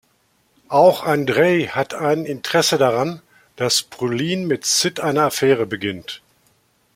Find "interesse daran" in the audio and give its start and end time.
2.25-3.21